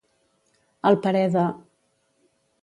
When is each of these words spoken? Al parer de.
Al 0.89 0.97
parer 1.03 1.21
de. 1.35 1.45